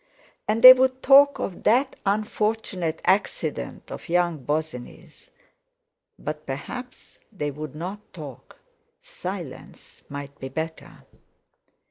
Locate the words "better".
10.49-11.05